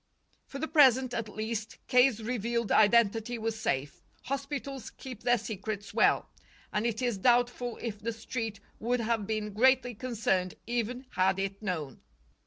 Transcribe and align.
For 0.47 0.57
the 0.57 0.67
present, 0.67 1.13
at 1.13 1.29
least, 1.29 1.77
K.'s 1.85 2.23
revealed 2.23 2.71
identity 2.71 3.37
was 3.37 3.59
safe. 3.61 4.01
Hospitals 4.23 4.89
keep 4.89 5.21
their 5.21 5.37
secrets 5.37 5.93
well. 5.93 6.27
And 6.73 6.87
it 6.87 7.03
is 7.03 7.19
doubtful 7.19 7.77
if 7.79 8.01
the 8.01 8.11
Street 8.11 8.59
would 8.79 8.99
have 9.01 9.27
been 9.27 9.53
greatly 9.53 9.93
concerned 9.93 10.55
even 10.65 11.05
had 11.11 11.37
it 11.37 11.61
known. 11.61 12.01